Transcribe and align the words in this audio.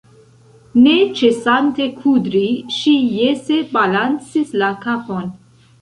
Ne 0.85 0.93
ĉesante 1.19 1.87
kudri, 1.99 2.43
ŝi 2.79 2.97
jese 3.21 3.63
balancis 3.79 4.59
la 4.65 4.77
kapon. 4.89 5.35